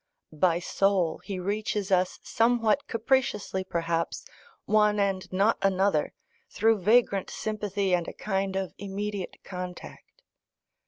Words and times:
By 0.33 0.57
soul, 0.57 1.19
he 1.19 1.37
reaches 1.39 1.91
us, 1.91 2.19
somewhat 2.23 2.87
capriciously 2.87 3.63
perhaps, 3.63 4.25
one 4.65 4.99
and 4.99 5.31
not 5.31 5.59
another, 5.61 6.15
through 6.49 6.79
vagrant 6.81 7.29
sympathy 7.29 7.93
and 7.93 8.07
a 8.07 8.13
kind 8.13 8.55
of 8.55 8.73
immediate 8.79 9.37
contact. 9.43 10.23